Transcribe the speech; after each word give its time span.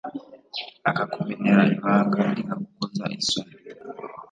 akakumenera 0.89 1.61
ibanga 1.73 2.21
rikagukoza 2.37 3.03
isoni 3.19 3.55